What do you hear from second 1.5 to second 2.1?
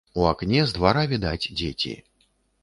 дзеці.